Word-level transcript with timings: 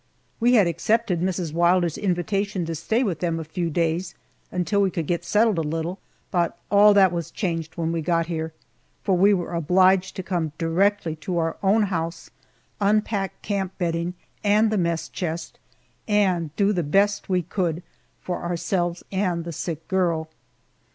We 0.39 0.55
had 0.55 0.65
accepted 0.65 1.21
Mrs. 1.21 1.53
Wilder's 1.53 1.95
invitation 1.95 2.65
to 2.65 2.73
stay 2.73 3.03
with 3.03 3.19
them 3.19 3.39
a 3.39 3.43
few 3.43 3.69
days 3.69 4.15
until 4.51 4.81
we 4.81 4.89
could 4.89 5.05
get 5.05 5.23
settled 5.23 5.59
a 5.59 5.61
little, 5.61 5.99
but 6.31 6.57
all 6.71 6.95
that 6.95 7.11
was 7.11 7.29
changed 7.29 7.77
when 7.77 7.91
we 7.91 8.01
got 8.01 8.25
here, 8.25 8.51
for 9.03 9.15
we 9.15 9.31
were 9.31 9.53
obliged 9.53 10.15
to 10.15 10.23
come 10.23 10.53
directly 10.57 11.15
to 11.17 11.37
our 11.37 11.55
own 11.61 11.83
house, 11.83 12.31
unpack 12.79 13.43
camp 13.43 13.77
bedding 13.77 14.15
and 14.43 14.71
the 14.71 14.77
mess 14.79 15.07
chest, 15.07 15.59
and 16.07 16.49
do 16.55 16.73
the 16.73 16.81
best 16.81 17.29
we 17.29 17.43
could 17.43 17.83
for 18.19 18.41
ourselves 18.41 19.03
and 19.11 19.45
the 19.45 19.53
sick 19.53 19.87
girl. 19.87 20.31